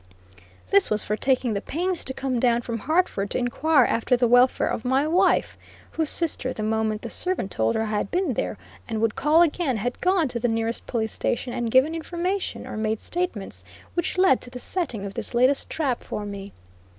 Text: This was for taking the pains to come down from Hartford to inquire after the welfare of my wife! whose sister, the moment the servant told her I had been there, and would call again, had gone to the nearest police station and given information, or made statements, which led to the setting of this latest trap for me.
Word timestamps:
This 0.71 0.89
was 0.89 1.03
for 1.03 1.15
taking 1.15 1.53
the 1.53 1.61
pains 1.61 2.03
to 2.05 2.13
come 2.15 2.39
down 2.39 2.63
from 2.63 2.79
Hartford 2.79 3.29
to 3.29 3.37
inquire 3.37 3.85
after 3.85 4.17
the 4.17 4.27
welfare 4.27 4.67
of 4.67 4.83
my 4.83 5.07
wife! 5.07 5.55
whose 5.91 6.09
sister, 6.09 6.51
the 6.51 6.63
moment 6.63 7.03
the 7.03 7.09
servant 7.11 7.51
told 7.51 7.75
her 7.75 7.83
I 7.83 7.97
had 7.99 8.09
been 8.09 8.33
there, 8.33 8.57
and 8.89 8.99
would 8.99 9.15
call 9.15 9.43
again, 9.43 9.77
had 9.77 10.01
gone 10.01 10.27
to 10.29 10.39
the 10.39 10.47
nearest 10.47 10.87
police 10.87 11.11
station 11.13 11.53
and 11.53 11.69
given 11.69 11.93
information, 11.93 12.65
or 12.65 12.77
made 12.77 12.99
statements, 12.99 13.63
which 13.93 14.17
led 14.17 14.41
to 14.41 14.49
the 14.49 14.57
setting 14.57 15.05
of 15.05 15.13
this 15.13 15.35
latest 15.35 15.69
trap 15.69 15.99
for 16.01 16.25
me. 16.25 16.51